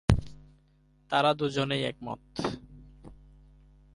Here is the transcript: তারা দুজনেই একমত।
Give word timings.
তারা 1.09 1.31
দুজনেই 1.33 1.83
একমত। 1.83 2.21